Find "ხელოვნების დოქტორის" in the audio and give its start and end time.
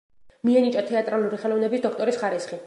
1.45-2.23